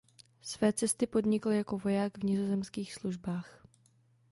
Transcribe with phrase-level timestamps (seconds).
[0.41, 3.65] Své cesty podnikl jako voják v nizozemských službách.